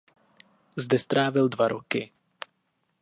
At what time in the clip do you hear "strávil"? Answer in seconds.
0.99-1.45